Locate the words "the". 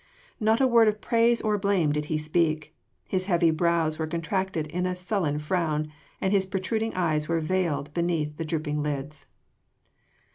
8.37-8.45